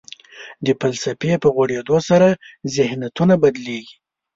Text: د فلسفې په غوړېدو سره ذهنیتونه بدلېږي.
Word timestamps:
د 0.65 0.67
فلسفې 0.79 1.33
په 1.43 1.47
غوړېدو 1.55 1.97
سره 2.09 2.27
ذهنیتونه 2.75 3.33
بدلېږي. 3.43 3.95